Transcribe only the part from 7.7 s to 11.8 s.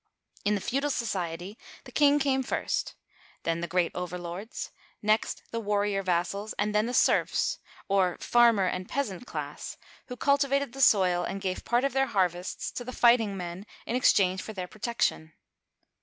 or farmer and peasant class, who cultivated the soil and gave